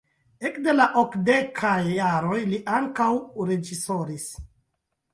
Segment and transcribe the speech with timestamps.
[0.49, 3.13] Ekde la okdekaj jaroj li ankaŭ
[3.53, 4.31] reĝisoris.